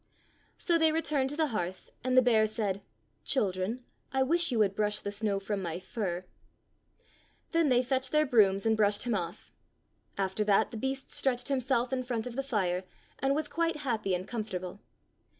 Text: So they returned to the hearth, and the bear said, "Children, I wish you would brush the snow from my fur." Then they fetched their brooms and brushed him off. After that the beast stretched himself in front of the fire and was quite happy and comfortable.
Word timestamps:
So 0.57 0.79
they 0.79 0.91
returned 0.91 1.29
to 1.29 1.35
the 1.37 1.49
hearth, 1.53 1.91
and 2.03 2.17
the 2.17 2.23
bear 2.23 2.47
said, 2.47 2.81
"Children, 3.23 3.85
I 4.11 4.23
wish 4.23 4.51
you 4.51 4.57
would 4.57 4.73
brush 4.75 4.97
the 4.99 5.11
snow 5.11 5.39
from 5.39 5.61
my 5.61 5.77
fur." 5.77 6.23
Then 7.51 7.67
they 7.67 7.83
fetched 7.83 8.11
their 8.11 8.25
brooms 8.25 8.65
and 8.65 8.75
brushed 8.75 9.03
him 9.03 9.13
off. 9.13 9.51
After 10.17 10.43
that 10.43 10.71
the 10.71 10.75
beast 10.77 11.11
stretched 11.11 11.49
himself 11.49 11.93
in 11.93 12.01
front 12.01 12.25
of 12.25 12.35
the 12.35 12.41
fire 12.41 12.83
and 13.19 13.35
was 13.35 13.47
quite 13.47 13.75
happy 13.85 14.15
and 14.15 14.27
comfortable. 14.27 14.81